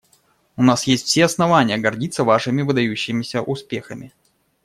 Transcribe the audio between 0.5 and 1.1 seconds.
У нас есть